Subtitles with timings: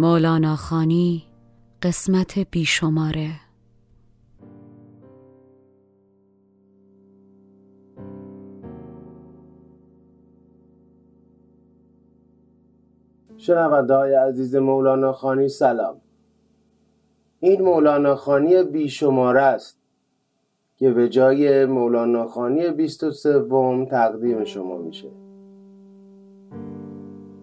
[0.00, 1.24] مولانا خانی
[1.82, 3.30] قسمت بیشماره.
[13.36, 16.00] شنونده های عزیز مولانا خانی سلام.
[17.40, 19.80] این مولانا خانی بیشماره است
[20.76, 25.10] که به جای مولانا خانی بیست و سوم تقدیم شما میشه.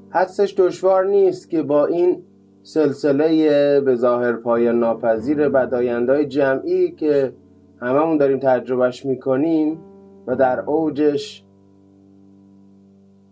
[0.10, 2.24] حدسش دشوار نیست که با این
[2.68, 7.34] سلسله به ظاهر پایان ناپذیر بدایندهای جمعی که
[7.82, 9.80] هممون داریم تجربهش می‌کنیم
[10.28, 11.44] و در اوجش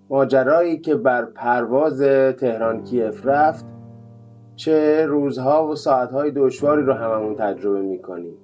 [0.09, 2.01] ماجرایی که بر پرواز
[2.39, 3.65] تهران کیف رفت
[4.55, 8.37] چه روزها و ساعتهای دشواری رو هممون تجربه می‌کنیم.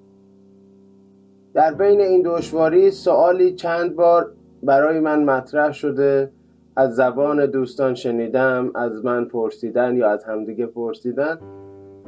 [1.53, 4.31] در بین این دشواری سوالی چند بار
[4.63, 6.31] برای من مطرح شده
[6.79, 11.37] از زبان دوستان شنیدم از من پرسیدن یا از همدیگه پرسیدن.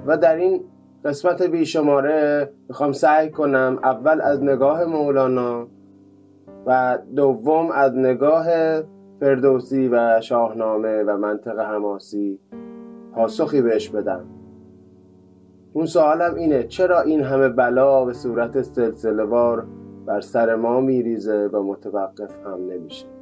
[0.08, 0.63] و در این
[1.05, 5.67] قسمت بیشماره می‌خوام سعی کنم اول از نگاه مولانا
[6.66, 8.45] و دوم از نگاه
[9.19, 12.39] فردوسی و شاهنامه و منطق حماسی
[13.16, 14.25] پاسخی بهش بدم.
[15.73, 19.67] اون سوالم اینه چرا این همه بلا به صورت سلسله وار
[20.06, 23.20] بر سر ما میریزه و متوقف هم نمیشه؟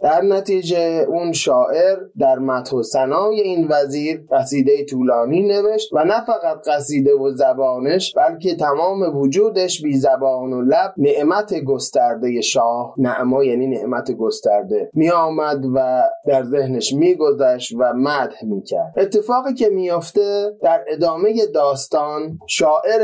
[0.03, 6.69] در نتیجه اون شاعر در مدح و این وزیر قصیده طولانی نوشت و نه فقط
[6.69, 11.55] قصیده و زبانش بلکه تمام وجودش بی زبان و لب نعمت
[11.93, 12.95] گسترده شاه.
[12.99, 14.91] نعما یعنی نعمت گسترده.
[14.95, 18.93] می آمد و در ذهنش میگذشت و مدح می‌کرد.
[18.97, 23.01] اتفاقی که میافته در ادامه داستان شاعر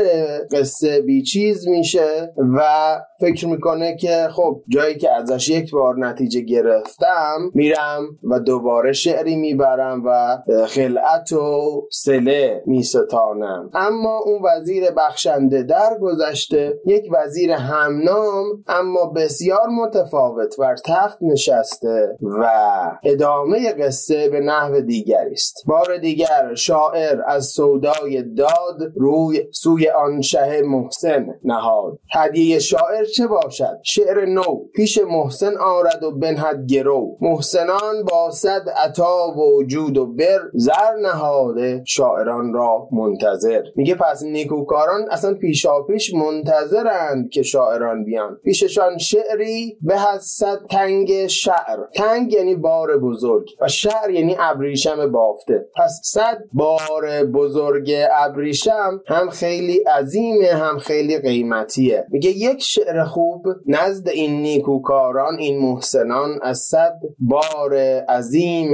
[0.51, 2.61] قصه بیچیز میشه و
[3.19, 9.35] فکر می‌کنه که خب جایی که ازش یک بار نتیجه گرفتم میرم و دوباره شعری
[9.35, 10.37] می‌برم و
[10.67, 13.69] خلعت و سله میستانم.
[13.73, 22.17] اما اون وزیر بخشنده در گذشته یک وزیر همنام اما بسیار متفاوت بر تخت نشسته
[22.21, 22.51] و
[23.03, 25.63] ادامه قصه به نحو دیگری است.
[25.65, 31.99] بار دیگر شاعر از سودای داد روی سوی آن شه محسن نهاد.
[32.13, 34.59] هدیه شاعر چه باشد؟ شعر نو.
[34.75, 37.17] پیش محسن آرد و بنهد گرو.
[37.21, 43.61] محسنان با صد عطا و جود و بر زر نهاده شاعران را منتظر.
[43.75, 48.39] میگه پس نیکوکاران اصلا پیشا پیش منتظرند که شاعران بیان.
[48.43, 51.77] پیششان شعری به از صد تنگ شعر.
[51.95, 55.65] تنگ یعنی بار بزرگ و شعر یعنی ابریشم بافته.
[55.75, 62.05] پس صد بار بزرگ ابریشم هم خیلی عظیمه هم خیلی قیمتیه.
[62.09, 63.45] میگه یک شعر خوب.
[63.65, 67.73] نزد این نیکوکاران این محسنان از صد بار
[68.09, 68.73] عظیم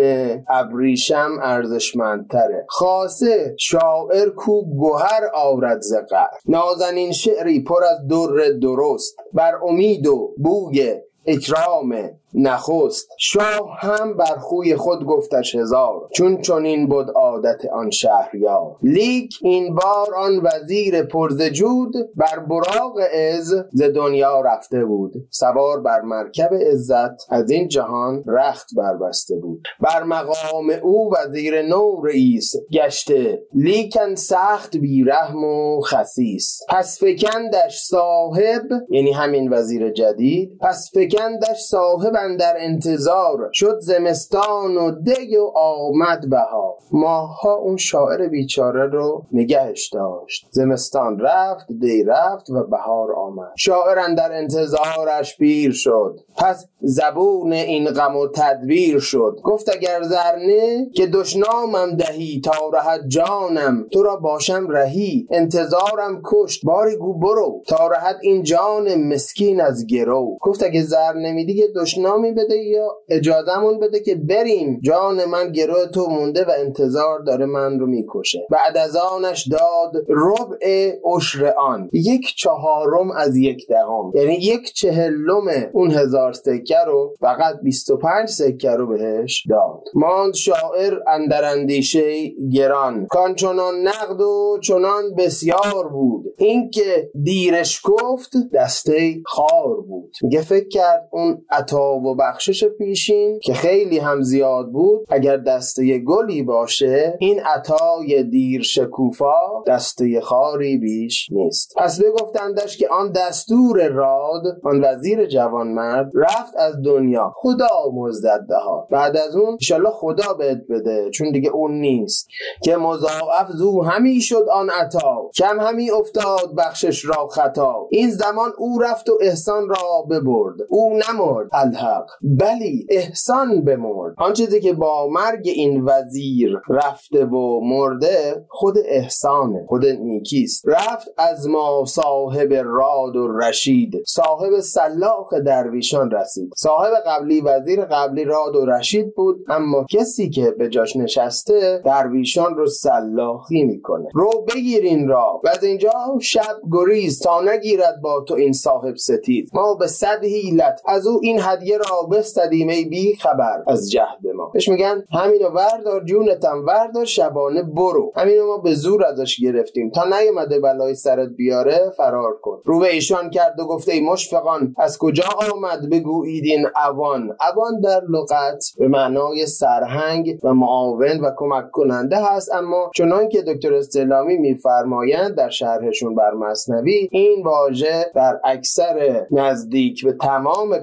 [0.50, 2.66] ابریشم ارزشمندتره.
[2.70, 10.36] خاصه شاعر کو گوهر آورد زقر نازنین شعری پر از در درست بر امید و
[10.38, 10.96] بوی
[11.26, 11.96] اکرام
[12.36, 13.10] نخست.
[13.20, 18.76] شاه هم بر خوی خود گفتش هزار چون چنین بود عادت آن شهریار.
[18.84, 22.96] لیک این بار آن وزیر پرزجود بر براق
[23.38, 25.14] از ز دنیا رفته بود.
[25.30, 29.68] سوار بر مرکب عزت از این جهان رخت بربسته بود.
[29.82, 33.44] بر مقام او وزیر نو رئیس گشته.
[33.54, 36.60] لیکن سخت بیرحم و خسیس.
[36.70, 44.92] پس فکندش صاحب یعنی همین وزیر جدید پس فکندش صاحب در انتظار شد زمستان و
[44.92, 46.74] دی و آمد بهار.
[46.92, 50.48] ماها اون شاعر بیچاره رو نگهش داشت.
[50.52, 53.52] زمستان رفت دی رفت و بهار آمد.
[53.58, 56.20] شاعر در انتظارش پیر شد.
[56.38, 59.40] پس زبون این غم و تدبیر شد.
[59.44, 63.88] گفت اگر زرنه که دشنامم دهی تا رهت جانم.
[63.92, 65.28] تو را باشم رهی.
[65.32, 66.66] انتظارم کشت.
[66.66, 67.62] باری گو برو.
[67.68, 70.38] تا رهت این جان مسکین از گرو.
[70.42, 71.68] گفت اگه زر نمیدی که
[72.16, 74.80] دشنامی بده یا اجازمون بده که بریم.
[74.84, 78.48] جان من گروه تو مونده و انتظار داره من رو می‌کشه.
[78.52, 81.90] بعد از آنش داد ربع عشر آن.
[81.94, 84.12] یک چهارم از یک دهم.
[84.14, 89.84] یعنی یک چهلم اون هزار سکه رو فقط 25 سکه رو بهش داد.
[89.94, 92.14] ماند شاعر اندر اندیشه
[92.52, 93.06] گران.
[93.06, 96.26] کان چنان نقد و چنان بسیار بود.
[96.38, 100.12] اینکه دیرش گفت دسته خار بود.
[100.22, 106.00] میگه فکر کرد اون عطا و بخشش پیشین که خیلی هم زیاد بود اگر دسته
[106.00, 111.74] گلی باشه این عطای دیر شکوفا دسته خاری بیش نیست.
[111.78, 117.34] پس بگفتندش که آن دستور راد آن وزیر جوانمرد رفت از دنیا.
[117.36, 122.28] خدا مزدد ها بعد از اون انشالله خدا بهت بده چون دیگه اون نیست.
[122.64, 125.30] که مضاعف زو همی شد آن عطا.
[125.36, 127.88] کم همی افتاد بخشش را خطا.
[127.92, 130.56] این زمان او رفت و احسان را ببرد.
[130.70, 131.48] او نمرد.
[131.54, 131.85] الحق.
[131.86, 132.06] حق.
[132.22, 134.14] بلی احسان بمرد.
[134.18, 140.68] آن چیزی که با مرگ این وزیر رفته و مرده خود احسانه خود نیکیست.
[140.68, 143.94] رفت از ما صاحب راد و رشید.
[144.08, 146.54] صاحب سلاخ درویشان رسید.
[146.56, 152.56] صاحب قبلی وزیر قبلی راد و رشید بود اما کسی که به جاش نشسته درویشان
[152.56, 154.08] رو سلاخی می‌کنه.
[154.14, 155.42] رو بگیرین را.
[155.44, 160.24] و از اینجا شب گریز تا نگیرد با تو این صاحب ستید ما به صد
[160.24, 164.46] هیلت از او این هدیه را بستدیم ای بی خبر از جهد ما.
[164.54, 168.12] بهش میگن همینو وردار جونتم وردار شبانه برو.
[168.16, 169.90] همینو ما به زور ازش گرفتیم.
[169.90, 172.62] تا نیومده بلای سرت بیاره فرار کن.
[172.66, 177.80] رو به ایشان کرد و گفته ای مشفقان از کجا آمد بگویید این اوان؟ اوان
[177.80, 182.54] در لغت به معنای سرهنگ و معاون و کمک کننده هست.
[182.54, 190.06] اما چنان که دکتر استلامی میفرمایند در شرحشون بر مصنوی این واژه در اکثر نزدیک
[190.06, 190.78] به تمام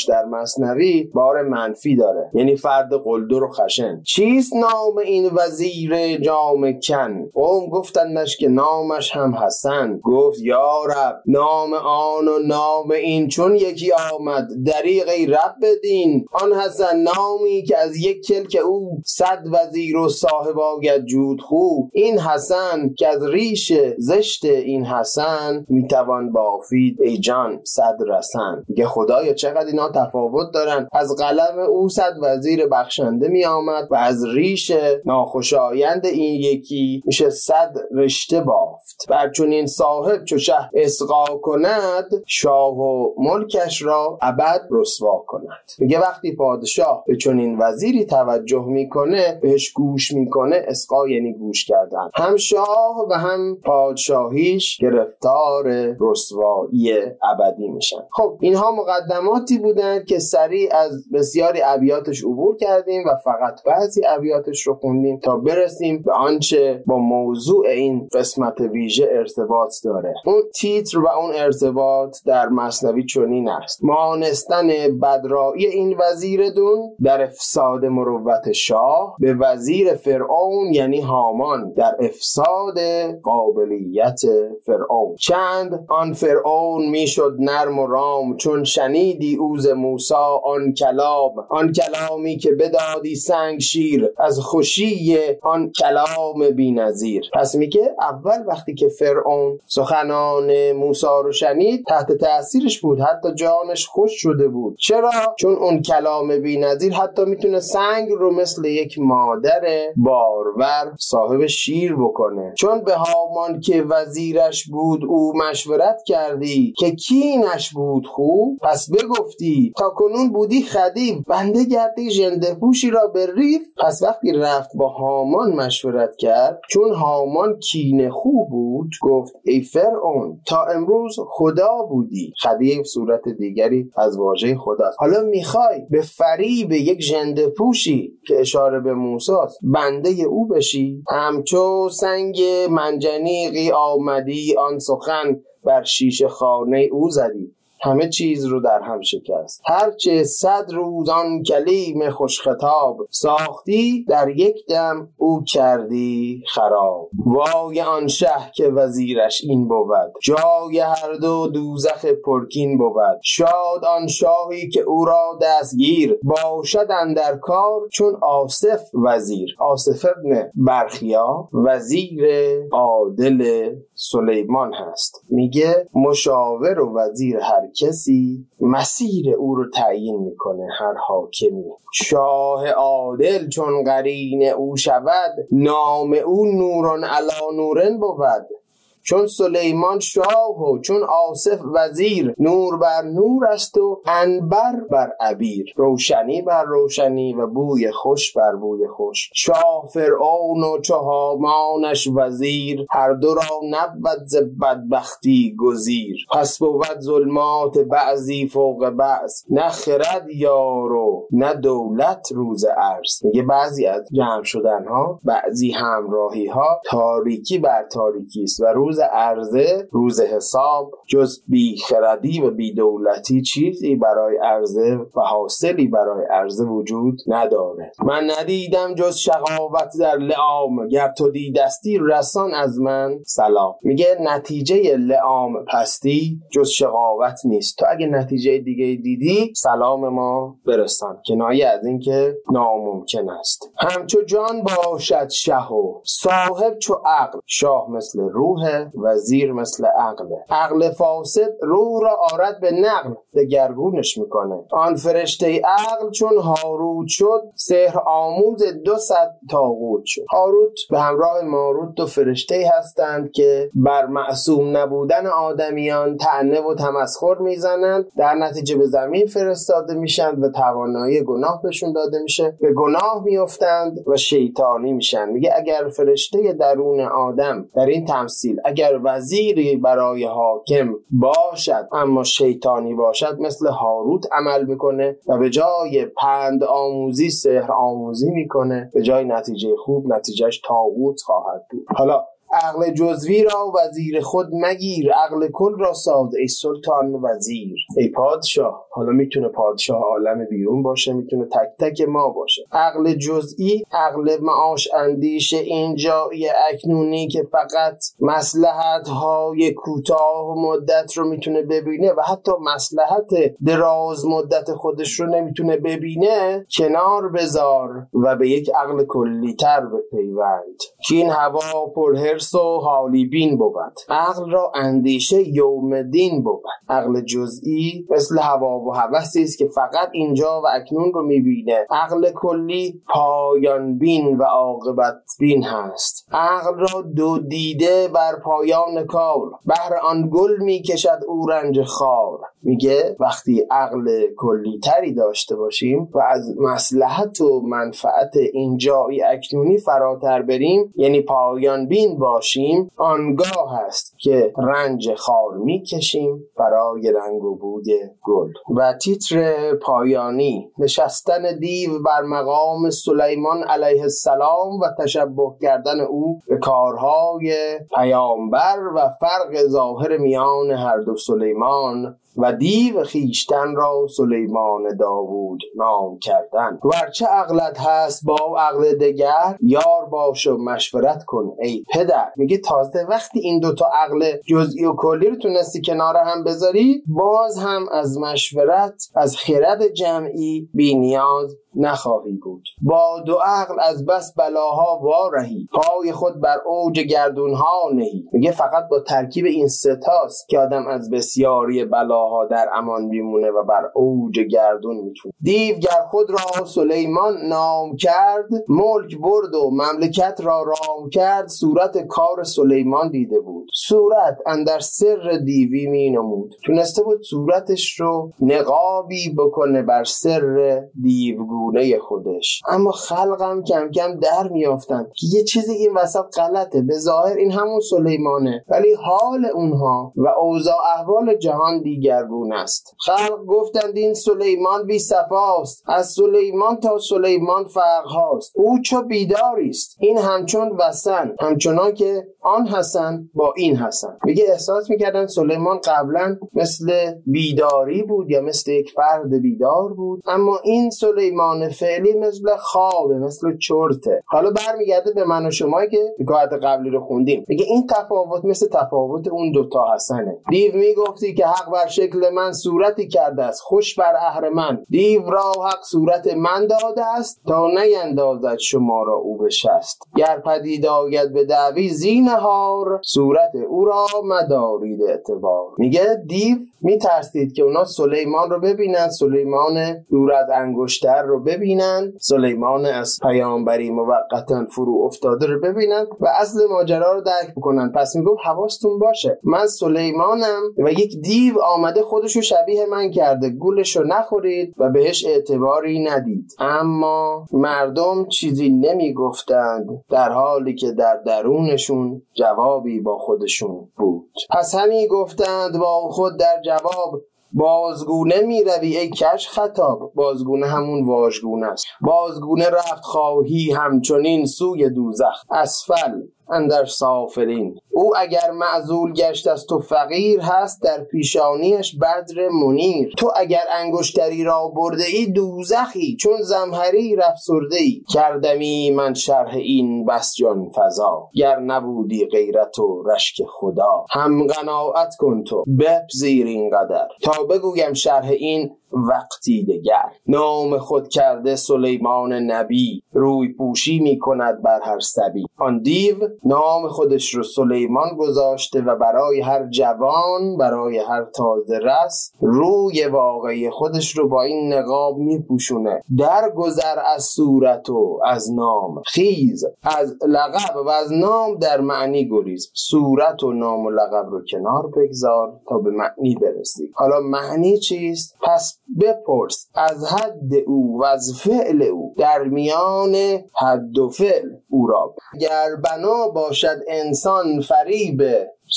[0.00, 2.30] در مصنوی بار منفی داره.
[2.34, 4.02] یعنی فرد قلدر و خشن.
[4.02, 10.00] چیست نام این وزیر جام کن؟ قوم گفتندش که نامش هم حسن.
[10.02, 14.48] گفت یا رب نام آن و نام این چون یکی آمد.
[14.66, 16.26] دریغی رب بدین.
[16.32, 21.90] آن حسن نامی که از یک کلک او صد وزیر و صاحب آگد جود خوب
[21.92, 27.00] این حسن که از ریش زشت این حسن می‌توان بافید.
[27.00, 28.64] ای جان صد رسن.
[28.68, 30.88] میگه خدایا چقدر تفاوت دارن.
[30.92, 34.72] از قلم او صد وزیر بخشنده می آمد و از ریش
[35.04, 39.06] ناخوشایند این یکی میشه صد رشته بافت.
[39.34, 45.70] چون این صاحب چو شه اسقا کند شاه و ملکش را ابد رسوا کند.
[45.78, 52.10] میگه وقتی پادشاه به این وزیری توجه می‌کنه بهش گوش می‌کنه اسقا یعنی گوش کردن.
[52.14, 55.64] هم شاه و هم پادشاهیش گرفتار
[56.00, 58.02] رسوایی ابدی میشن.
[58.10, 64.66] خب اینها مقدماتی بودند که سریع از بسیاری ابیاتش عبور کردیم و فقط بعضی ابیاتش
[64.66, 70.14] رو خوندیم تا برسیم به آنچه با موضوع این قسمت ویژه ارتباط داره.
[70.26, 73.84] اون تیتر و اون ارتباط در مصنوی چنین است.
[73.84, 74.68] مانستن
[75.02, 82.78] بدرایی این وزیر دون در افساد مروت شاه به وزیر فرعون یعنی هامان در افساد
[83.22, 84.20] قابلیت
[84.66, 85.16] فرعون.
[85.16, 92.36] چند آن فرعون می‌شد نرم و رام چون شنیدی اوز موسا آن کلام آن کلامی
[92.36, 97.30] که بدادی سنگ شیر از خوشی آن کلام بینظیر.
[97.34, 103.86] پس میگه اول وقتی که فرعون سخنان موسا رو شنید تحت تاثیرش بود حتی جانش
[103.86, 104.76] خوش شده بود.
[104.78, 109.60] چرا؟ چون اون کلام بینظیر حتی می‌تونه سنگ رو مثل یک مادر
[109.96, 112.54] بارور صاحب شیر بکنه.
[112.58, 119.51] چون به هامان که وزیرش بود او مشورت کردی که کینش بود خوب پس بگفتی
[119.78, 123.62] تا کنون بودی خدیب بنده گردی ژنده پوشی را به ریف.
[123.84, 130.40] پس وقتی رفت با هامان مشورت کرد چون هامان کینه خوب بود گفت ای فرعون
[130.48, 132.32] تا امروز خدا بودی.
[132.42, 134.96] خدیب صورت دیگری از واژه خداست.
[135.00, 141.88] حالا می‌خوای به فریب یک ژنده پوشی که اشاره به موساست بنده او بشی؟ همچو
[141.88, 142.40] سنگ
[142.70, 147.54] منجنیقی آمدی آن سخن بر شیش خانه او زدی.
[147.82, 149.62] همه چیز رو در هم شکست.
[149.64, 157.10] هرچه صد روزان کلیم خوش خطاب ساختی در یک دم او کردی خراب.
[157.26, 160.12] وای آن شه که وزیرش این بود.
[160.22, 163.20] جای هر دو دوزخ پرکین بود.
[163.22, 169.56] شاد آن شاهی که او را دستگیر باشد در کار چون آصف وزیر.
[169.58, 172.24] آصف ابن برخیا وزیر
[172.72, 173.70] عادل
[174.10, 175.24] سلیمان هست.
[175.30, 181.64] میگه مشاور و وزیر هر کسی مسیر او رو تعیین می‌کنه هر حاکمی.
[181.94, 188.61] شاه عادل چون قرین او شود نام او نوران علا نورن بود.
[189.04, 195.72] چون سلیمان شاه و چون آصف وزیر نور بر نور است و انبر بر عبیر.
[195.76, 199.30] روشنی بر روشنی و بوی خوش بر بوی خوش.
[199.34, 206.16] شاه فرعون و چهامانش وزیر هر دو را نبود ز بدبختی گزیر.
[206.32, 209.42] پس بود ظلمات بعضی فوق بعض.
[209.50, 213.24] نه خرد یارو نه دولت روز عرض.
[213.24, 218.91] میگه بعضی از جمع شدن ها بعضی همراهی ها تاریکی بر تاریکی است و روز
[218.92, 226.64] روز عرضه روز حساب جز بیخردی و بیدولتی چیزی برای عرضه و حاصلی برای عرضه
[226.64, 227.92] وجود نداره.
[228.04, 230.88] من ندیدم جز شقاوت در لعام.
[230.88, 233.74] گر تو دیدستی رسان از من سلام.
[233.82, 237.78] میگه نتیجه لعام پستی جز شقاوت نیست.
[237.78, 241.18] تو اگه نتیجه دیگه دیدی سلام ما برسان.
[241.28, 243.70] کنایه از اینکه ناممکن است.
[243.78, 245.28] همچو جان باشد
[245.70, 247.38] و صاحب چو عقل.
[247.46, 250.26] شاه مثل روح وزیر مثل عقل.
[250.50, 254.64] عقل فاسد روح را آرد به نقل دگرگونش می‌کنه.
[254.72, 260.24] آن فرشته عقل چون هاروت شد سحر آموز دو صد تاغوت شد.
[260.32, 267.34] هاروت به همراه ماروت دو فرشته هستند که بر معصوم نبودن آدمیان تعنه و تمسخر
[267.34, 268.04] می‌زنند.
[268.16, 272.56] در نتیجه به زمین فرستاده میشند و توانایی گناه بهشون داده میشه.
[272.60, 275.28] به گناه میفتند و شیطانی میشن.
[275.28, 282.94] میگه اگر فرشته درون آدم در این تمثیل اگر وزیری برای حاکم باشد اما شیطانی
[282.94, 289.24] باشد مثل هاروت عمل می‌کنه و به جای پند آموزی سحر آموزی می‌کنه به جای
[289.24, 291.86] نتیجه خوب نتیجهش تاغوت خواهد بود.
[291.96, 297.76] حالا عقل جزوی را وزیر خود مگیر عقل کل را ساز ای سلطان وزیر.
[297.96, 302.62] ای پادشاه حالا می‌تونه پادشاه عالم بیرون باشه می‌تونه تک تک ما باشه.
[302.72, 311.62] عقل جزئی عقل معاش اندیش اینجایی اکنونی که فقط مسلحت های کوتاه مدت رو می‌تونه
[311.62, 313.30] ببینه و حتی مسلحت
[313.66, 320.78] دراز مدت خودش رو نمی‌تونه ببینه کنار بذار و به یک عقل کلی تر بپیوند.
[321.08, 323.74] که این هوا پر حرس و حالی بین بود.
[324.08, 326.62] عقل را اندیشه یوم دین بود.
[326.88, 331.86] عقل جزئی مثل هوا و هوسی است که فقط اینجا و اکنون رو می‌بینه.
[331.90, 336.28] عقل کلی پایان بین و عاقبت بین هست.
[336.32, 339.50] عقل را دو دیده بر پایان کار.
[339.66, 342.38] بهر آن گل می‌کشد او رنج خار.
[342.62, 350.42] میگه وقتی عقل کلی تری داشته باشیم و از مسلحت و منفعت اینجایی اکنونی فراتر
[350.42, 357.98] بریم یعنی پایان بین باشیم آنگاه هست که رنج خار می‌کشیم برای رنگ و بوی
[358.24, 358.52] گل.
[358.76, 366.58] و تیتر پایانی نشستن دیو بر مقام سلیمان علیه السلام و تشبه کردن او به
[366.58, 375.60] کارهای پیامبر و فرق ظاهر میان هر دو سلیمان و دیو خیشتن را سلیمان داوود
[375.76, 382.32] نام کردن ورچه عقلت هست با عقل دگر یار باش و مشورت کن ای پدر.
[382.36, 387.58] میگه تازه وقتی این دوتا عقل جزئی و کلی رو تونستی کنار هم بذاری باز
[387.58, 392.62] هم از مشورت از خرد جمعی بی نیاز نخواهی بود.
[392.82, 398.24] با دو عقل از بس بلاها وارهی پای خود بر اوج گردونها نهی.
[398.32, 401.84] میگه فقط با ترکیب این ستاست که آدم از بسیاری
[402.22, 405.34] بلاها در امان بیمونه و بر اوج گردون می‌تونه.
[405.42, 412.06] دیو گر خود را سلیمان نام کرد ملک برد و مملکت را رام کرد صورت
[412.06, 413.70] کار سلیمان دیده بود.
[413.74, 421.46] صورت اندر سر دیوی می نمود تونسته بود صورتش رو نقابی بکنه بر سر دیوگو
[421.46, 422.62] گونه خودش.
[422.68, 426.82] اما خلقم کم کم در میافتند که یه چیزی این وسط غلطه.
[426.82, 428.64] به ظاهر این همون سلیمانه.
[428.68, 431.82] ولی حال اونها و اوضاع احوال جهان
[432.12, 432.96] دیگرگون است.
[432.98, 438.52] خلق گفتند این سلیمان بی صفاست از سلیمان تا سلیمان فرق هاست.
[438.54, 439.96] او چو بیداری است.
[440.00, 444.18] این همچون وسن همچنان که آن حسن با این حسن.
[444.24, 450.22] میگه احساس می‌کردن سلیمان قبلا مثل بیداری بود یا مثل یک فرد بیدار بود.
[450.26, 456.14] اما این سلیمان فعلی مثل خوابه مثل چرته حالا برمیگرده به من و شما که
[456.20, 457.44] حکایت قبلی رو خوندیم.
[457.48, 460.38] میگه این تفاوت مثل تفاوت اون دوتا حسنه.
[460.50, 463.60] دیو می‌گفتی که حق بر شکل من صورتی کرده است.
[463.60, 464.78] خوش بر من.
[464.88, 470.02] دیو را حق صورت من داده است تا نیندازد شما را او بشست.
[470.16, 475.68] گر پدید آید به دعوی زینهار صورت او را مدارید اعتبار.
[475.78, 482.86] میگه دیو میترسید که اونا سلیمان رو ببینن سلیمان دور از انگشتر رو ببینن سلیمان
[482.86, 487.92] از پیامبری موقتا فرو افتاده رو ببینن و اصل ماجرا رو درک بکنن.
[487.92, 489.38] پس می‌گفت حواستون باشه.
[489.44, 491.54] من سلیمانم و یک دیو
[491.92, 493.50] آمده خودشو شبیه من کرده.
[493.50, 496.52] گولش رو نخورید و بهش اعتباری ندید.
[496.58, 500.04] اما مردم چیزی نمی‌گفتند.
[500.10, 504.30] در حالی که در درونشون جوابی با خودشون بود.
[504.50, 510.12] پس همین گفتند با خود در جواب بازگونه می روی ای کش خطاب.
[510.14, 511.86] بازگونه همون واژگونه است.
[512.00, 515.44] بازگونه رفت خواهی همچنین سوی دوزخ.
[515.50, 516.20] اسفل.
[516.50, 523.12] اندر سافرین او اگر معزول گشت از تو فقیر هست در پیشانیش بدر منیر.
[523.18, 530.06] تو اگر انگشتری را برده ای دوزخی چون زمهری رفسرده ای کردمی من شرح این
[530.06, 531.28] بس جان فضا.
[531.34, 534.04] گر نبودی غیرت و رشک خدا.
[534.10, 535.64] هم قناعت کن تو.
[535.78, 537.08] بپذیر این قدر.
[537.22, 540.10] تا بگویم شرح این وقتی دگر.
[540.26, 543.02] نام خود کرده سلیمان نبی.
[543.12, 545.44] روی پوشی می کند بر هر سبی.
[545.58, 552.32] آن دیو نام خودش رو سلیمان گذاشته و برای هر جوان برای هر تازه رس
[552.40, 556.02] روی واقعی خودش رو با این نقاب میپوشونه.
[556.18, 559.02] در گذر از صورت و از نام.
[559.06, 562.70] خیز از لقب و از نام در معنی گریز.
[562.74, 566.90] صورت و نام و لقب رو کنار بگذار تا به معنی برسی.
[566.94, 572.14] حالا معنی چیست؟ پس بپرس از حد او و از فعل او.
[572.18, 573.14] در میان
[573.60, 575.14] حد و فعل او را.
[575.40, 578.22] گر بنا باشد انسان فریب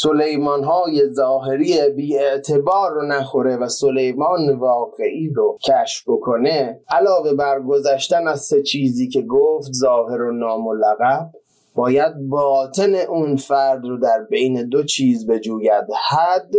[0.03, 6.79] سلیمان های ظاهری بی اعتبار رو نخوره و سلیمان واقعی رو کشف بکنه.
[6.89, 11.29] علاوه بر گذشتن از سه چیزی که گفت ظاهر و نام و لقب
[11.75, 16.51] باید باطن اون فرد رو در بین دو چیز بجوید حد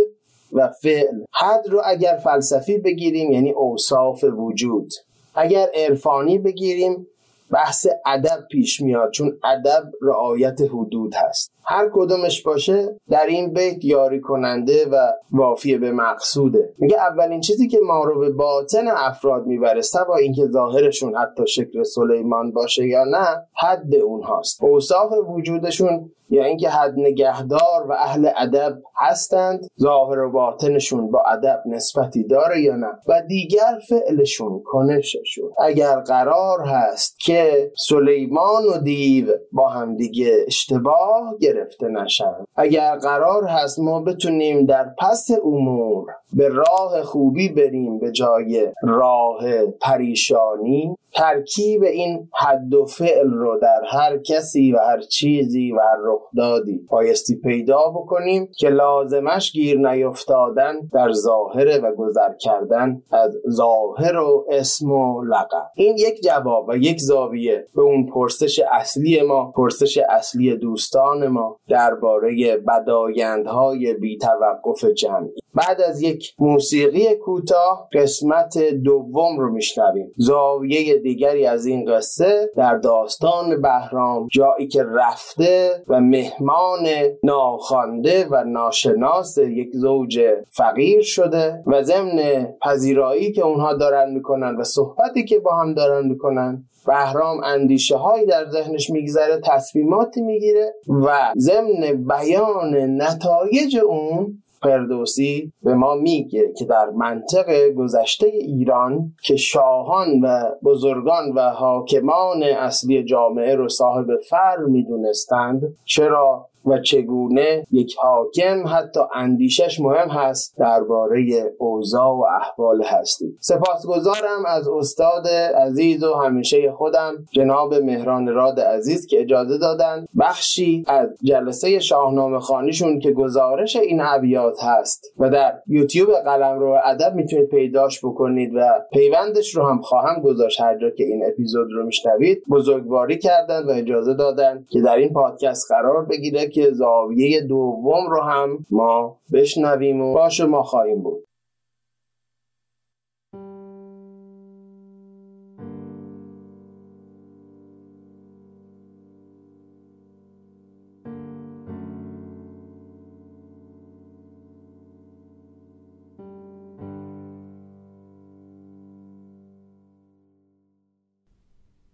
[0.53, 1.23] و فعل.
[1.33, 4.89] حد رو اگر فلسفی بگیریم یعنی اوصاف وجود.
[5.35, 7.07] اگر عرفانی بگیریم
[7.51, 11.51] بحث ادب پیش میاد چون ادب رعایت حدود هست.
[11.69, 14.95] هر کدومش باشه در این بیت یاری کننده و
[15.31, 16.73] وافیه به مقصوده.
[16.77, 21.83] میگه اولین چیزی که ما رو به باطن افراد می‌بره سوا اینکه ظاهرشون حتی شکل
[21.83, 24.63] سلیمان باشه یا نه حد اونهاست.
[24.63, 31.63] اوصاف وجودشون یا اینکه حد نگهدار و اهل ادب هستند ظاهر و باطنشون با ادب
[31.65, 35.49] نسبتی داره یا نه؟ و دیگر فعلشون کنششون.
[35.59, 43.79] اگر قرار هست که سلیمان و دیو با همدیگه اشتباه گرفته نشن اگر قرار هست
[43.79, 52.29] ما بتونیم در پس امور به راه خوبی بریم به جای راه پریشانی ترکیب این
[52.33, 57.79] حد و فعل رو در هر کسی و هر چیزی و هر رخدادی بایستی پیدا
[57.95, 65.23] بکنیم که لازمش گیر نیفتادن در ظاهره و گذر کردن از ظاهر و اسم و
[65.23, 65.71] لقب.
[65.75, 71.59] این یک جواب و یک زاویه به اون پرسش اصلی ما پرسش اصلی دوستان ما
[71.69, 75.46] درباره بدایندهای بیتوقف جمعی.
[75.55, 80.11] بعد از یک موسیقی کوتاه قسمت دوم رو میشنویم.
[80.17, 86.87] زاویه دیگری از این قصه در داستان بهرام جایی که رفته و مهمان
[87.23, 94.63] ناخوانده و ناشناس یک زوج فقیر شده و ضمن پذیرایی که اونها دارن می‌کنن و
[94.63, 100.73] صحبتی که با هم دارن می‌کنن بهرام اندیشه هایی در ذهنش میگذره تصمیماتی می‌گیره
[101.05, 109.35] و ضمن بیان نتایج اون فردوسی به ما میگه که در منطق گذشته ایران که
[109.35, 117.95] شاهان و بزرگان و حاکمان اصلی جامعه رو صاحب فر می‌دونستند چرا و چگونه یک
[117.97, 121.25] حاکم حتی اندیشش مهم هست درباره
[121.57, 123.37] اوضاع و احوال هستی.
[123.39, 125.27] سپاسگزارم از استاد
[125.67, 130.05] عزیز و همیشه خودم جناب مهران راد عزیز که اجازه دادن.
[130.19, 136.77] بخشی از جلسه شاهنامه خانیشون که گزارش این ابیات هست و در یوتیوب قلم رو
[136.85, 138.59] ادب می‌تونید پیداش بکنید و
[138.93, 140.61] پیوندش رو هم خواهم گذاشت.
[140.61, 145.13] هر جا که این اپیزود رو میشنوید بزرگواری کردن و اجازه دادن که در این
[145.13, 151.23] پادکست قرار بگیره که زاویه دوم رو هم ما بشنویم و با شما خواهیم بود.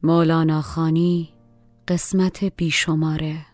[0.03, 1.29] مولانا خانی
[1.87, 3.52] قسمت بیشماره.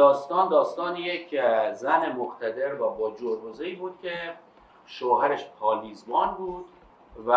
[0.00, 1.40] داستان داستان یک
[1.72, 4.34] زن مقتدر و با جربزهی بود که
[4.86, 6.64] شوهرش پالیزبان بود
[7.26, 7.32] و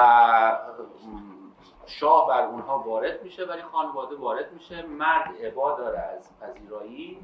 [1.86, 4.82] شاه بر اونها وارد میشه ولی خانواده وارد میشه.
[4.82, 7.19] مرد عبا داره از پذیرایی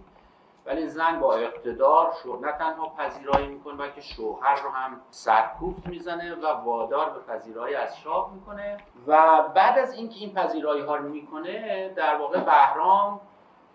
[0.65, 6.35] ولی زن با اقتدار شو نه تنها پذیرایی می‌کنه بلکه شوهر رو هم سرکوفت می‌زنه
[6.35, 8.77] و وادار به پذیرایی از شاه می‌کنه.
[9.07, 13.21] و بعد از اینکه این پذیرایی ها رو می‌کنه در واقع بهرام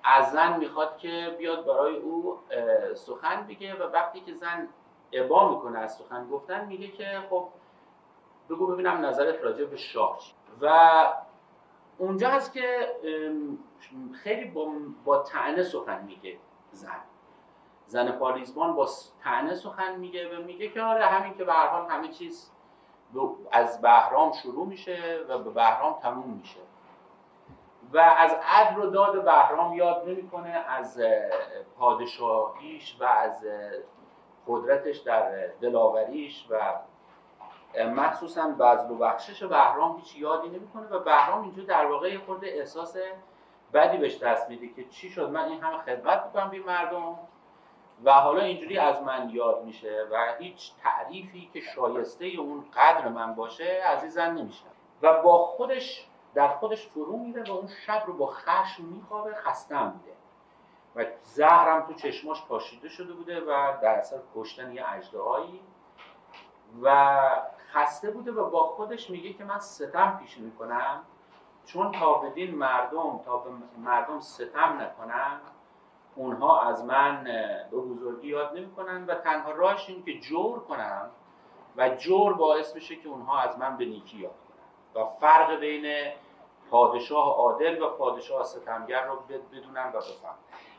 [0.04, 2.38] از زن می‌خواد که بیاد برای او
[2.94, 4.68] سخن بگه و وقتی که زن
[5.12, 7.48] ابا می‌کنه از سخن گفتن میگه که خب
[8.50, 10.18] بگو ببینم نظرت راجع به شاه
[10.60, 10.68] و
[11.98, 12.88] اونجا هست که
[14.22, 14.72] خیلی با,
[15.04, 16.38] با تعنه سخن میگه
[16.70, 17.00] زن.
[17.86, 18.88] زن پالیزبان با
[19.22, 22.50] تعنه سخن میگه و میگه که آره همین که به حال همه چیز
[23.52, 26.60] از بهرام شروع میشه و به بهرام تموم میشه.
[27.92, 31.02] و از عدل و داد بهرام یاد نمی‌کنه از
[31.78, 33.46] پادشاهیش و از
[34.46, 36.60] قدرتش در دلاوریش و
[37.84, 42.96] مخصوصا بزل و بخشش بهرام هیچ یادی نمی‌کنه و بهرام اینجا در واقع خورده احساس
[43.74, 47.18] بدی بهش دست میده که چی شد من این همه خدمت می‌کنم به مردم
[48.04, 53.34] و حالا اینجوری از من یاد میشه و هیچ تعریفی که شایسته اون قدر من
[53.34, 54.64] باشه عزیزن نمیشه
[55.02, 59.84] و با خودش در خودش فرو میره و اون شب رو با خشم میخوابه خسته
[59.84, 60.14] میده.
[60.96, 65.60] و زهرم تو چشماش پاشیده شده بوده و در اثر کشتن یه اجدهایی
[66.82, 67.18] و
[67.72, 71.00] خسته بوده و با خودش میگه که من ستم پیش می‌کنم.
[71.66, 75.40] چون تا بدین مردم تا به مردم ستم نکنم
[76.14, 77.24] اونها از من
[77.72, 81.10] به بزرگی یاد نمی‌کنن و تنها راهش این که جور کنم
[81.76, 85.02] و جور باعث بشه که اونها از من به نیکی یاد کنن.
[85.02, 86.12] و فرق بین
[86.74, 89.16] پادشاه عادل و پادشاه ستمگر رو
[89.52, 90.34] بدونن و بفهم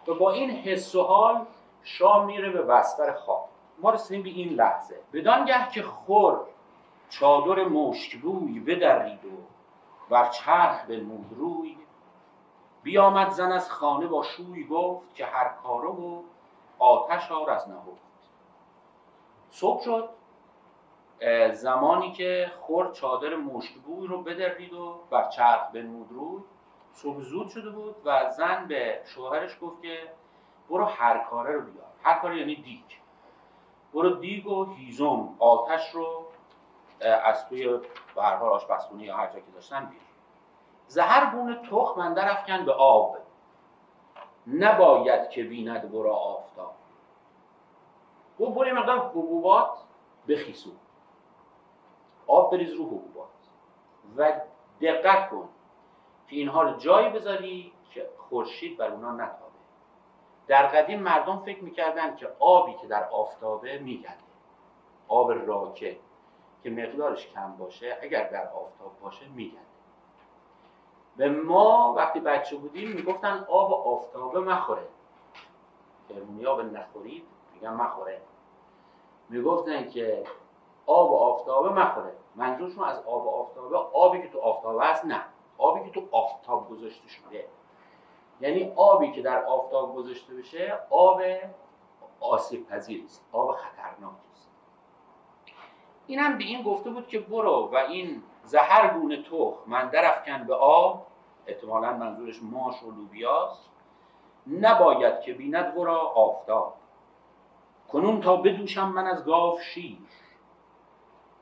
[0.08, 1.46] و با این حس و حال
[1.84, 3.50] شاه میره به بستر خواب.
[3.82, 5.00] ما رسیدیم به این لحظه.
[5.14, 6.40] بدانگه که خور
[7.10, 9.30] چادر مشکبوی بدرید و
[10.10, 11.06] بر چرخ به
[11.38, 11.78] روی
[12.84, 16.22] بیامد زن از خانه با شوی گفت که هر کارو و
[16.80, 18.06] آتش آر از نهفت.
[19.52, 20.10] صبح شد.
[21.52, 26.44] زمانی که خور چادر مشکبوی رو بدرید و بر چرخ به روی
[26.92, 29.98] صبح زود شده بود و زن به شوهرش گفت که
[30.70, 31.86] برو هر کاره رو بیار.
[32.04, 32.84] هر کاره یعنی دیگ.
[33.94, 36.26] برو دیگ و هیزم آتش رو
[37.24, 37.80] از توی
[38.16, 40.02] برها آشپزخونه یا هر جا که داشتن بیار
[40.88, 43.18] زهر گونه تخم اندر افکن به آب.
[44.48, 46.74] نباید که بیند برا آفتاب.
[48.40, 49.78] و برو مقدار حبوبات
[50.28, 50.74] بخیسون.
[52.28, 53.30] آب بریز رو حبوبات
[54.18, 54.34] و
[54.82, 55.50] دقت کن
[56.28, 59.56] که اینها رو جایی بذاری که خورشید بر اونا نتابه.
[60.48, 64.18] در قدیم مردم فکر می‌کردن که آبی که در آفتابه میگنده
[65.08, 65.98] آب راکه
[66.64, 69.66] که مقدارش کم باشه اگر در آفتاب باشه میگنده
[71.18, 74.88] به ما وقتی بچه بودیم می‌گفتن آب آفتابه مخوره.
[76.10, 78.22] کرمونی آب نخورید میگن مخوره.
[79.30, 80.24] می‌گفتن که
[80.88, 85.22] آب آفتابه مخوره منظورشون از آب آفتابه آبی که تو آفتابه هست نه.
[85.58, 87.46] آبی که تو آفتاب گذاشته شده.
[88.42, 91.22] یعنی آبی که در آفتاب گذاشته بشه آب
[92.20, 94.50] آسیب پذیر است آب خطرناک است
[96.08, 100.56] اینم به این گفته بود که برو و این زهر گونه تخم من درفکن به
[100.56, 101.06] آب.
[101.48, 103.70] احتمالا منظورش ماش و لوبیاست.
[104.48, 106.74] نباید که بیند ورا آفتاب.
[107.92, 109.98] کنون تا بدوشم من از گاو شیر.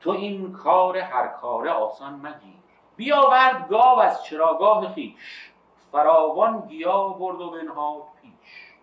[0.04, 2.54] تو این کار هر کاره آسان مگیر.
[2.96, 5.52] بیاورد گاو از چراگاه خیش
[5.92, 8.74] فراوان گیا برد و بنها پیش.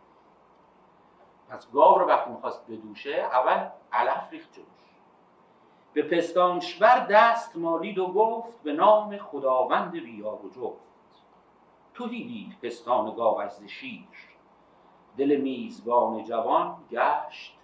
[1.50, 4.66] پس گاو رو وقتی می‌خواست بدوشه اول علف ریخت جوش
[5.94, 11.22] به پستانشور دست مالید و گفت به نام خداوند بیار و جفت.
[11.94, 14.08] تو دید پستان گاو از شیر.
[15.18, 17.61] دل میزبان جوان گشت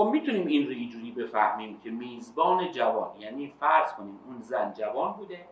[0.00, 5.12] خب می‌تونیم این رو اینجوری بفهمیم که میزبان جوان یعنی فرض کنیم اون زن جوان
[5.12, 5.48] بوده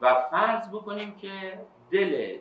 [0.00, 2.38] و فرض بکنیم که دل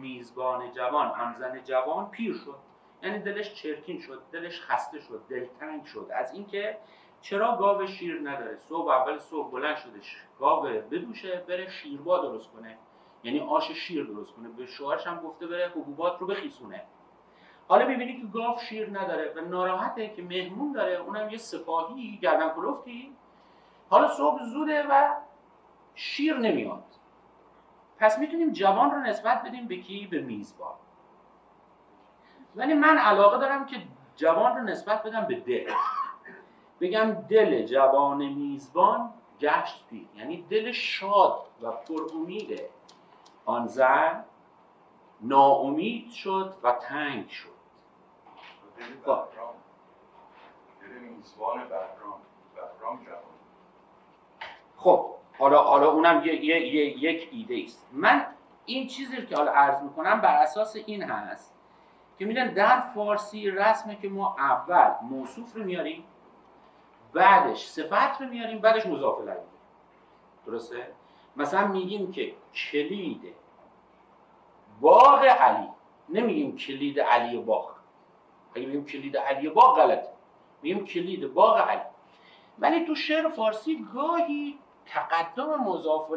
[0.00, 2.58] میزبان جوان هم زن جوان پیر شد.
[3.02, 6.10] یعنی دلش چرکین شد دلش خسته شد دلتنگ شد.
[6.14, 6.78] از اینکه
[7.20, 12.78] چرا گاو شیر نداره؟ صبح اول صبح بلند شدش گاو بدوشه بره شیربا درست کنه.
[13.22, 14.48] یعنی آش شیر درست کنه.
[14.48, 16.84] به شوهرش هم گفته بره حبوبات رو بخیسونه.
[17.68, 22.48] حالا می‌بینی که گاو شیر نداره و ناراحته که مهمون داره اونم یه سپاهی گردن
[22.48, 23.16] کلفتی
[23.90, 25.14] حالا صبح زوده و
[25.94, 26.84] شیر نمیاد.
[27.98, 30.74] پس می‌تونیم جوان رو نسبت بدیم به کی؟ به میزبان.
[32.56, 33.76] ولی من علاقه دارم که
[34.16, 35.72] جوان رو نسبت بدم به دل.
[36.80, 39.84] بگم دل جوان میزبان گشت
[40.16, 42.02] یعنی دل شاد و پر
[43.44, 44.24] آن زن
[45.20, 47.55] ناامید شد و تنگ شد.
[54.76, 57.88] خب حالا حالا اونم یه, یه،, یه، یک ایده است.
[57.92, 58.26] من
[58.66, 61.54] این چیزی که حالا عرض می‌کنم بر اساس این هست
[62.18, 66.04] که میدن در فارسی رسمه که ما اول موصوف رو میاریم
[67.12, 69.36] بعدش صفت رو میاریم بعدش مضاف الیه
[70.46, 70.86] درسته؟
[71.36, 73.22] مثلا میگیم که کلید
[74.80, 75.68] باغ علی.
[76.08, 77.75] نمیگیم کلید علی باغ.
[78.56, 80.08] اگه میگیم کلید علی باغ غلطه
[80.62, 81.80] میگیم کلید باغ علی.
[82.58, 86.10] ولی تو شعر فارسی گاهی تقدم مضاف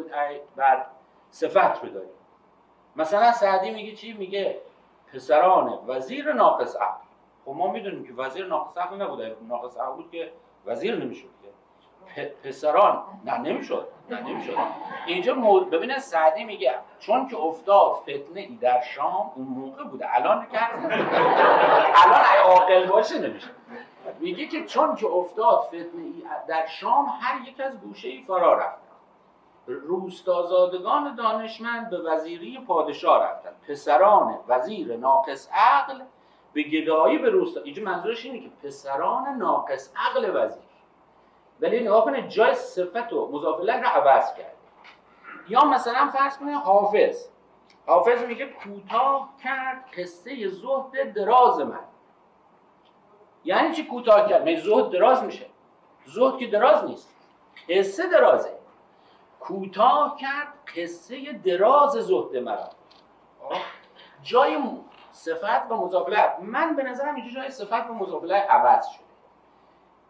[0.56, 0.86] بر
[1.30, 2.10] صفت رو داریم
[2.96, 4.60] مثلا سعدی میگه چی؟ میگه
[5.12, 7.00] پسران وزیر ناقص عقل.
[7.44, 10.32] خب ما می‌دونیم که وزیر ناقص عقل نبوده ناقص عقل بود که
[10.66, 11.48] وزیر نمی‌شد که.
[12.44, 13.02] پسران.
[13.24, 13.88] نه نمی‌شد.
[14.10, 14.56] نه نمی‌شد.
[15.06, 20.16] اینجا مود ببینه سعدی میگه چون که افتاد فتنه ای در شام اون موقع بوده.
[20.16, 20.58] الان که
[22.04, 23.48] الان عاقل باشه نمیشه.
[24.20, 28.54] میگه که چون که افتاد فتنه ای در شام هر یک از گوشه ای فرا
[28.58, 28.80] رفت.
[29.66, 33.50] روستازادگان دانشمند به وزیری پادشاه رفتن.
[33.68, 36.00] پسران وزیر ناقص عقل
[36.52, 40.62] به گدایی به روستا اینجا منظورش اینه که پسران ناقص عقل وزیر.
[41.60, 44.54] ولی نگاه کنه جای صفت و مضاف رو عوض کرد.
[45.48, 47.28] یا مثلا فرض کنه حافظ.
[47.86, 51.80] حافظ میگه کوتاه کرد قصه زهد دراز من.
[53.44, 55.46] یعنی چی کوتاه کرد؟ می زهد دراز میشه.
[56.04, 57.14] زهد که دراز نیست.
[57.68, 58.52] قصه درازه.
[59.40, 62.68] کوتاه کرد قصه دراز زهد مرا.
[64.22, 64.58] جای
[65.10, 69.09] صفت و مضافله من به نظرم اینجا جای صفت و مضافله عوض شده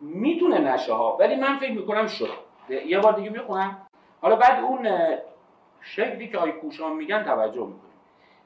[0.00, 2.30] می‌تونه نشه ها ولی من فکر می‌کنم شد.
[2.86, 3.86] یه بار دیگه می‌خونم.
[4.22, 4.88] حالا بعد اون
[5.80, 7.90] شکلی که آی کوشان میگن توجه می‌کنیم.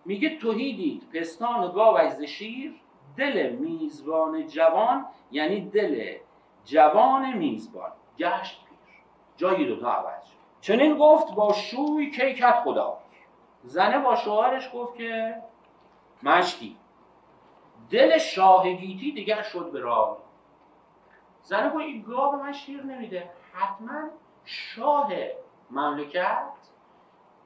[0.05, 2.75] میگه توهیدید پستان گاو از شیر
[3.17, 6.14] دل میزبان جوان یعنی دل
[6.64, 7.90] جوان میزبان.
[8.19, 8.79] گشت پیر.
[9.37, 10.35] جایی دوتا عوض شد.
[10.61, 12.99] چنین گفت با شوی کیکت خدا.
[13.62, 15.35] زنه با شوهرش گفت که
[16.23, 16.77] مشتی
[17.90, 20.24] دل شاهگیتی دیگر شد به راه.
[21.45, 23.31] زنه گفت این به من شیر نمیده.
[23.53, 24.09] حتما
[24.45, 25.13] شاه
[25.71, 26.53] مملکت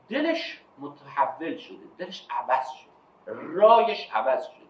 [0.09, 1.77] دلش متحول شده.
[1.99, 2.91] دلش عوض شده.
[3.27, 4.69] رایش عوض شده.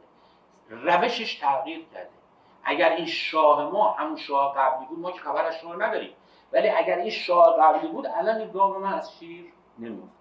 [0.68, 2.10] روشش تغییر کرده.
[2.64, 6.14] اگر این شاه ما همون شاه قبلی بود ما که خبر از شاه نداریم.
[6.52, 10.18] ولی اگر این شاه قبلی بود الان این گاو من از شیر نمیافتاد.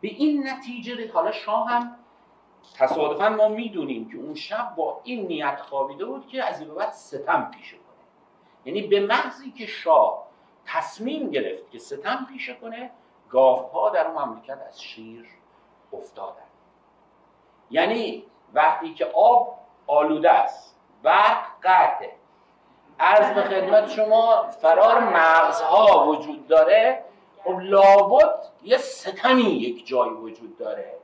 [0.00, 1.96] به این نتیجه حالا شاه هم
[2.78, 6.90] تصادفا ما می‌دونیم که اون شب با این نیت خوابیده بود که از این بعد
[6.90, 7.76] ستم پیشه
[8.64, 10.24] یعنی به محضی که شاه
[10.66, 12.90] تصمیم گرفت که ستم پیشه کنه
[13.30, 15.26] گاوها در اون مملکت از شیر
[15.92, 16.44] افتادن.
[17.70, 18.24] یعنی
[18.54, 22.12] وقتی که آب آلوده است برق قطعه.
[23.00, 27.04] عرض به خدمت شما فرار مغزها وجود داره.
[27.44, 30.94] خب لابد یه ستمی یک جای وجود داره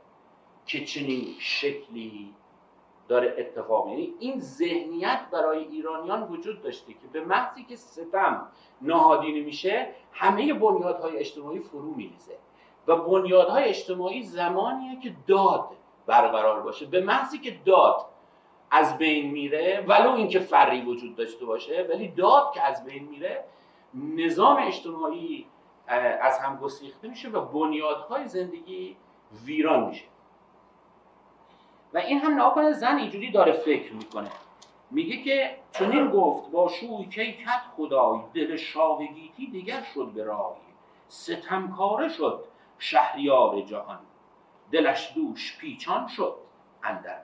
[0.67, 2.35] که چنین شکلی
[3.11, 8.47] داره اتفاق یعنی این ذهنیت برای ایرانیان وجود داشته که به محضی که ستم
[8.83, 12.37] نهادینه میشه همه بنیادهای اجتماعی فرو میریزه.
[12.87, 15.69] و بنیادهای اجتماعی زمانیه که داد
[16.07, 16.87] برقرار باشه.
[16.87, 18.07] به محضی که داد
[18.71, 23.45] از بین میره ولو اینکه فری وجود داشته باشه ولی داد که از بین میره
[23.95, 25.47] نظام اجتماعی
[26.21, 28.97] از هم گسیخته میشه و بنیادهای زندگی
[29.45, 30.05] ویران میشه.
[31.95, 34.31] و این هم ناکنه زن اینجوری داره فکر می‌کنه.
[34.91, 40.61] میگه که چنین گفت با شوی که کت خدای دل شاهگیتی دیگر شد به راهی
[41.09, 42.45] ستمکاره شد
[42.79, 43.99] شهریار جهان.
[44.73, 46.37] دلش دوش پیچان شد
[46.83, 47.21] اندر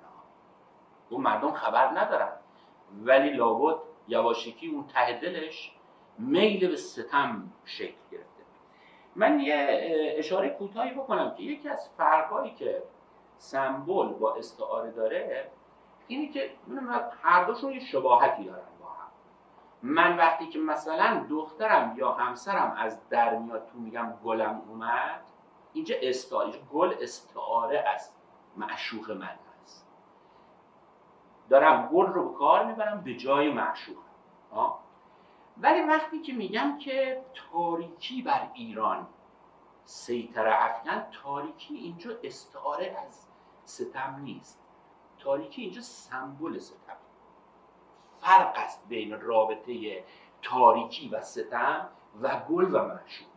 [1.10, 2.32] اون مردم خبر ندارن.
[3.04, 3.76] ولی لابد
[4.08, 5.72] یواشکی اون ته دلش
[6.18, 8.42] میل به ستم شکل گرفته.
[9.16, 12.82] من یه اشاره کوتاهی بکنم که یکی از فرقایی که
[13.38, 15.50] سمبل با استعاره داره
[16.06, 16.50] اینی که
[17.22, 19.10] هر دوشون یه شباهتی دارن با هم.
[19.82, 25.20] من وقتی که مثلا دخترم یا همسرم از در میاد تو میگم گلم اومد
[25.72, 28.10] اینجا استعاره گل استعاره از
[28.56, 29.30] معشوق من
[31.48, 33.96] دارم گل رو به کار می‌برم به جای معشوق.
[35.58, 39.06] ولی وقتی که میگم که تاریکی بر ایران
[39.88, 43.26] سیطره افکن تاریکی اینجا استعاره از
[43.64, 44.60] ستم نیست.
[45.18, 46.96] تاریکی اینجا سمبل ستم.
[48.18, 50.04] فرق است بین رابطه
[50.42, 51.88] تاریکی و ستم
[52.22, 53.28] و گل و معشوق.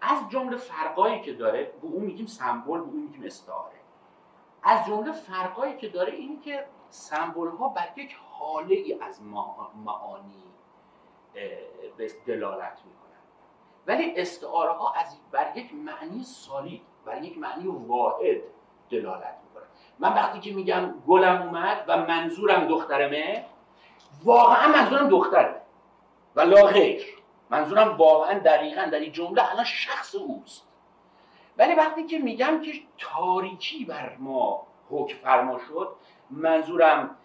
[0.00, 3.80] از جمله فرقایی که داره به اون میگیم سمبل به اون میگیم استعاره.
[4.62, 9.22] از جمله فرقایی که داره این که سمبل ها بر یک حاله ای از
[9.84, 10.44] معانی
[11.96, 13.01] به دلالت می‌کنن.
[13.86, 18.36] ولی استعاره ها از بر یک معنی سالید بر یک معنی واحد
[18.90, 19.66] دلالت می‌کنن
[19.98, 23.44] من وقتی که میگم گلم اومد و منظورم دخترمه
[24.24, 25.60] واقعا منظورم دخترمه
[26.36, 27.22] و لا غیر.
[27.50, 30.66] منظورم واقعا دقیقا در این جمله الان شخص اوست.
[31.58, 35.88] ولی وقتی که میگم که تاریکی بر ما حکم فرما شد
[36.30, 37.16] منظورم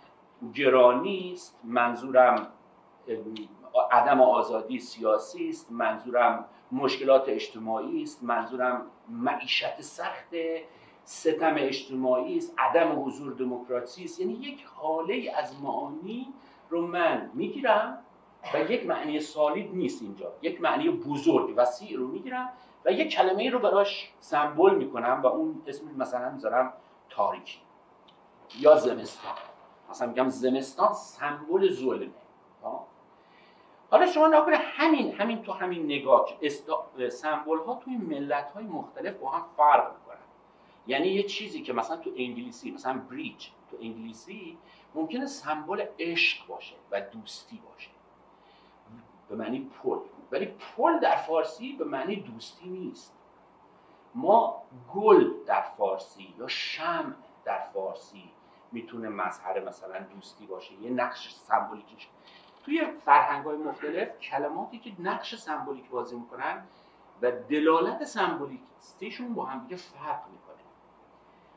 [0.54, 2.48] گرانی است منظورم
[3.82, 10.36] عدم آزادی سیاسی است منظورم مشکلات اجتماعی است منظورم معیشت سخت
[11.04, 14.20] ستم اجتماعی است عدم حضور دموکراسی است.
[14.20, 16.34] یعنی یک حاله از معانی
[16.70, 17.98] رو من می‌گیرم
[18.54, 20.34] و یک معنی سالید نیست اینجا.
[20.42, 22.50] یک معنی بزرگ وسیع رو می‌گیرم
[22.86, 26.74] و یک کلمه رو براش سمبل می‌کنم و اون اسم مثلا می‌ذارم
[27.10, 27.60] تاریکی
[28.60, 29.34] یا زمستان.
[29.90, 32.12] مثلا میگم زمستان سمبل ظلمه.
[33.90, 36.28] حالا شما نکنه همین همین تو همین نگاه
[37.10, 40.18] سمبل ها توی ملت های مختلف با هم فرق می‌کنن.
[40.88, 44.58] یعنی یه چیزی که مثلا تو انگلیسی مثلا بریج تو انگلیسی
[44.96, 47.90] ممکنه سمبل عشق باشه و دوستی باشه.
[49.30, 49.98] به معنی پل.
[50.32, 53.14] ولی پل در فارسی به معنی دوستی نیست.
[54.16, 54.64] ما
[54.96, 57.14] گل در فارسی یا شمع
[57.46, 58.30] در فارسی
[58.72, 60.74] می‌تونه مظهر مثلا دوستی باشه.
[60.74, 62.08] یه نقش سمبولیکش
[62.68, 66.64] توی فرهنگ های مختلف کلماتی که نقش سمبولیک بازی می‌کنن
[67.22, 70.64] و دلالت سمبولیستیشون با هم دیگه فرق می‌کنه.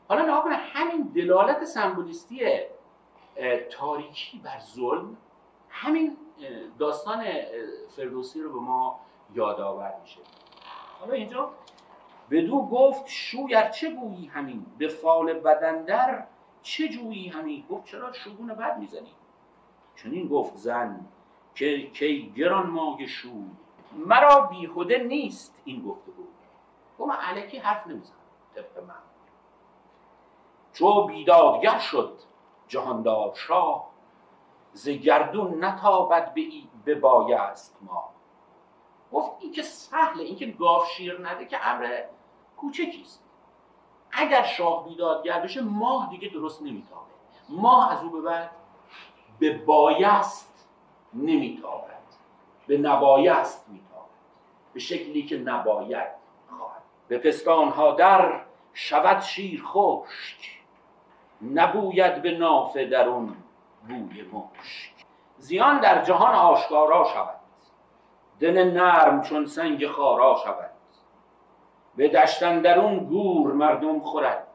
[0.07, 2.59] حالا نها کنه همین دلالت سمبولیستی
[3.71, 5.17] تاریکی بر ظلم
[5.69, 6.17] همین
[6.79, 7.25] داستان
[7.95, 8.99] فردوسی رو به ما
[9.33, 10.21] یادآور میشه.
[10.99, 11.51] حالا اینجا
[12.29, 16.23] بدو گفت شویر چه گویی همین؟ به فال بدندر
[16.61, 19.11] چه جویی همین؟ گفت چرا شگون بد می‌زنی؟
[20.03, 21.05] چنین گفت زن
[21.55, 23.45] که کی گران ماگ شوی
[23.93, 26.27] مرا بیهوده نیست این گفته بود
[26.99, 28.15] گفت من علکی حرف نمی‌زنم
[28.55, 28.95] طبق من.
[30.73, 32.17] چو بیدادگر شد
[32.67, 33.89] جهاندار شاه
[34.73, 36.43] ز گردون نتابد به
[36.85, 38.09] به بایست ما.
[39.11, 42.03] گفت این که سهله این که گاف شیر نده که امر
[42.57, 43.23] کوچکیست
[44.11, 47.01] اگر شاه بیدادگر بشه ماه دیگه درست نمیتابه.
[47.49, 48.60] ماه از او به بعد
[49.41, 50.67] به بایست
[51.13, 51.91] نمیتابد.
[52.67, 53.91] به نبایست میتابد.
[54.73, 56.07] به شکلی که نباید
[56.49, 56.81] خواهد.
[57.07, 58.41] به پستانها در
[58.73, 60.61] شود شیر خشک.
[61.53, 63.35] نبوید به نافه درون
[63.87, 64.91] بوی مشک.
[65.37, 67.39] زیان در جهان آشکارا شود.
[68.39, 70.71] دل نرم چون سنگ خارا شود.
[71.95, 74.47] به دشتن درون گور مردم خورد.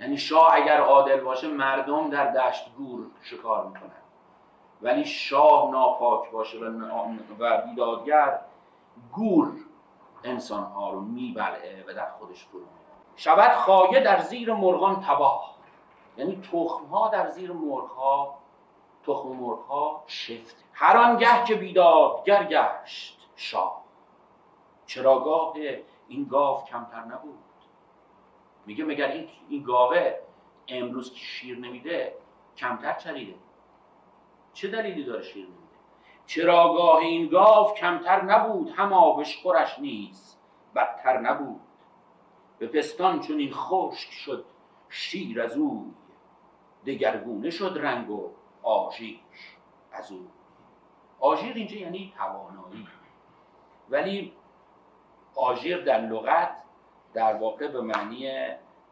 [0.00, 3.90] یعنی شاه اگر عادل باشه مردم در دشت گور شکار می‌کنن.
[4.82, 6.58] ولی شاه ناپاک باشه
[7.38, 8.40] و بیدادگر
[9.12, 9.52] گور
[10.24, 12.60] انسان ها رو میبلعه و در خودش فرو
[13.16, 15.54] شود خایه در زیر مرغان تباه.
[16.16, 18.34] یعنی تخم ها در زیر مرغ ها
[19.06, 20.64] تخم مرغ ها شفت.
[20.72, 23.80] هر آنگه که بیدادگر گشت شاه.
[24.86, 25.54] چراگاه
[26.08, 27.38] این گاو کمتر نبود.
[28.66, 30.14] میگه مگر این این گاوه
[30.68, 32.14] امروز شیر نمیده
[32.56, 33.34] کمتر چریده؟
[34.52, 35.60] چه دلیلی داره شیر نمیده؟
[36.26, 40.36] چراگاه این گاو کمتر نبود هم آبش خورش نیز
[40.74, 41.60] بدتر نبود.
[42.58, 44.44] به پستان چون این خشک شد
[44.88, 45.94] شیر از او
[46.86, 48.30] دگرگونه شد رنگ و
[48.62, 49.20] آژیر
[49.92, 50.28] از او
[51.20, 52.86] آژیر اینجا یعنی توانایی.
[53.90, 54.32] ولی
[55.34, 56.62] آژیر در لغت
[57.14, 58.30] در واقع به معنی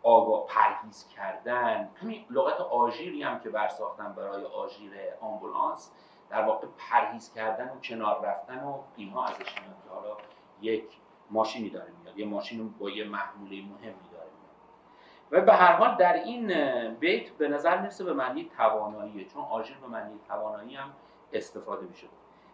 [0.03, 1.89] آگاه پرهیز کردن.
[2.03, 5.93] همین لغت آژیری هم که برساختن برای آژیر آمبولانس
[6.31, 10.17] در واقع پرهیز کردن و کنار رفتن و اینها ازش میاد که حالا
[10.61, 10.85] یک
[11.31, 15.31] ماشینی داره میاد یه ماشین با یه محموله مهمی داره میاد.
[15.31, 16.49] و به هر حال در این
[16.95, 20.93] بیت به نظر می‌رسه به معنی تواناییه چون آژیر به معنی توانایی هم
[21.33, 22.07] استفاده میشه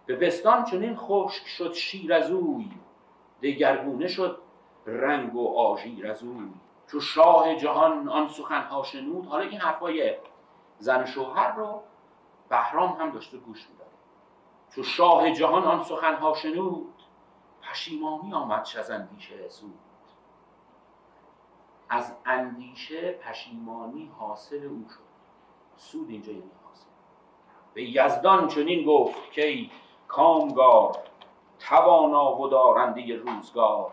[0.06, 2.70] به بستان چنین خشک شد شیر از اوی
[3.42, 4.38] دگرگونه شد.
[4.87, 6.55] رنگ و آژیر از او.
[6.87, 10.16] چو شاه جهان آن سخنها شنود حالا این حرفای
[10.78, 11.82] زن شوهر رو
[12.49, 13.91] بهرام هم داشته گوش می‌داده
[14.74, 16.95] چو شاه جهان آن سخنها شنود
[17.62, 19.78] پشیمانی آمد از اندیشه سود.
[21.89, 25.05] از اندیشه پشیمانی حاصل او شد.
[25.76, 26.87] سود اینجا یعنی حاصل.
[27.74, 29.70] به یزدان چنین گفت که
[30.09, 30.97] کامگار
[31.59, 33.93] توانا و دارنده روزگار.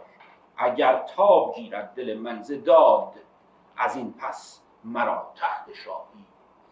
[0.61, 3.13] اگر تاب گیرد دل من داد
[3.77, 6.25] از این پس مرا تحت شاهی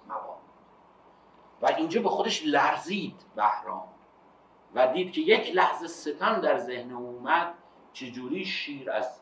[0.07, 0.37] مقام
[1.61, 3.87] و اینجا به خودش لرزید بهرام
[4.75, 7.53] و دید که یک لحظه ستم در ذهن اومد
[7.93, 9.19] چجوری شیر از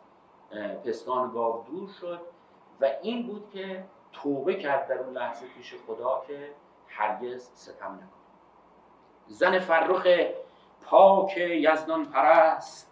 [0.85, 2.21] پستان گاو دور شد
[2.81, 6.51] و این بود که توبه کرد در اون لحظه پیش خدا که
[6.87, 8.07] هرگز ستم نکنه
[9.27, 10.07] زن فرخ
[10.81, 12.86] پاک یزدان پرست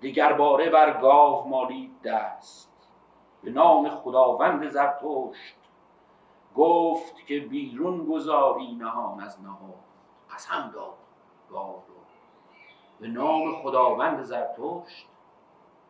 [0.00, 2.72] دیگر باره بر گاو مالی دست.
[3.42, 5.56] به نام خداوند زرتشت
[6.56, 9.84] گفت که بیرون گذاری نهان از نهاد
[10.30, 10.94] قسم داد
[11.50, 11.94] گاو رو
[13.00, 15.08] به نام خداوند زرتشت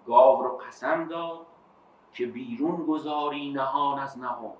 [0.06, 1.46] گاو رو قسم داد
[2.12, 4.56] که بیرون گذاری نهان از نهاد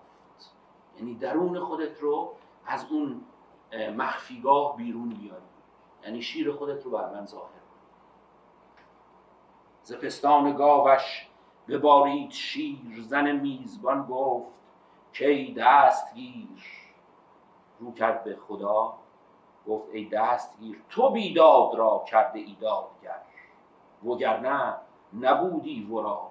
[0.97, 2.33] یعنی درون خودت رو
[2.67, 3.21] از اون
[3.97, 5.43] مخفیگاه بیرون بیاری.
[6.05, 7.66] یعنی شیر خودت رو بر من ظاهر
[9.87, 11.29] ز پستان گاوش
[11.69, 14.47] ببارید شیر زن میزبان گفت
[15.13, 16.63] کی دستگیر.
[17.81, 18.95] رو کرد به خدا
[19.69, 23.23] گفت ای دستگیر تو بیداد را کرده ایدادگر
[24.05, 24.75] وگرنه
[25.21, 26.31] نبودی ورا.